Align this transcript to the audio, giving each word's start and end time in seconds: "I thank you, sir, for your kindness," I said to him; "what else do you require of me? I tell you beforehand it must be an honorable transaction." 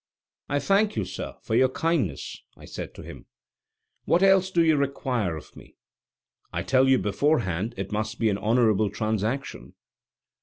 "I 0.49 0.57
thank 0.57 0.95
you, 0.95 1.05
sir, 1.05 1.35
for 1.43 1.53
your 1.53 1.69
kindness," 1.69 2.41
I 2.57 2.65
said 2.65 2.95
to 2.95 3.03
him; 3.03 3.27
"what 4.05 4.23
else 4.23 4.49
do 4.49 4.63
you 4.65 4.75
require 4.75 5.37
of 5.37 5.55
me? 5.55 5.75
I 6.51 6.63
tell 6.63 6.89
you 6.89 6.97
beforehand 6.97 7.75
it 7.77 7.91
must 7.91 8.17
be 8.17 8.29
an 8.31 8.39
honorable 8.39 8.89
transaction." 8.89 9.75